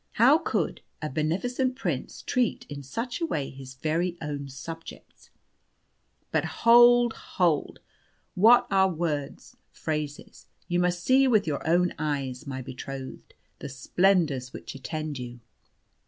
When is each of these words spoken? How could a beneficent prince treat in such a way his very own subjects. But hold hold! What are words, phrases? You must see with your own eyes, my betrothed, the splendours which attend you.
How 0.13 0.39
could 0.39 0.81
a 0.99 1.11
beneficent 1.11 1.75
prince 1.75 2.23
treat 2.23 2.65
in 2.67 2.81
such 2.81 3.21
a 3.21 3.25
way 3.27 3.51
his 3.51 3.75
very 3.75 4.17
own 4.19 4.49
subjects. 4.49 5.29
But 6.31 6.43
hold 6.43 7.13
hold! 7.13 7.81
What 8.33 8.65
are 8.71 8.89
words, 8.89 9.57
phrases? 9.71 10.47
You 10.67 10.79
must 10.79 11.03
see 11.03 11.27
with 11.27 11.45
your 11.45 11.61
own 11.69 11.93
eyes, 11.99 12.47
my 12.47 12.63
betrothed, 12.63 13.35
the 13.59 13.69
splendours 13.69 14.51
which 14.51 14.73
attend 14.73 15.19
you. 15.19 15.39